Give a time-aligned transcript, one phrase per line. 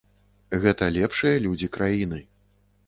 [0.63, 2.19] Гэта лепшыя людзі краіны.